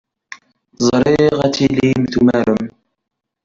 [0.87, 2.63] Ẓriɣ ad tilim tumarem.